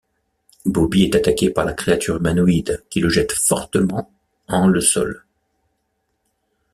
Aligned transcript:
Bobby 0.65 1.03
est 1.03 1.15
attaqué 1.15 1.51
par 1.51 1.63
la 1.63 1.73
créature 1.73 2.17
humanoïde 2.17 2.83
qui 2.89 2.99
le 3.01 3.07
jette 3.09 3.33
fortement 3.33 4.11
en 4.47 4.67
le 4.67 4.81
sol. 4.81 5.23